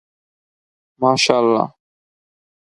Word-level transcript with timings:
ماشاءالله 1.01 1.73